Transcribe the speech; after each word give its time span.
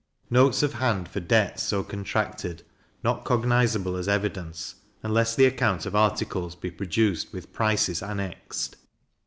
Notes 0.31 0.63
of 0.63 0.73
hand 0.73 1.07
for 1.07 1.19
debts 1.19 1.61
so 1.61 1.83
contracted 1.83 2.63
not 3.03 3.23
cognizable 3.23 3.95
as 3.95 4.07
evidence, 4.07 4.73
unless 5.03 5.35
the 5.35 5.45
account 5.45 5.85
of 5.85 5.95
articles 5.95 6.55
be 6.55 6.71
produced 6.71 7.31
with 7.31 7.53
prices 7.53 8.01
annexed. 8.01 8.77